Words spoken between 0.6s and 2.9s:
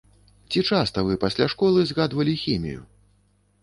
часта вы пасля школы згадвалі хімію?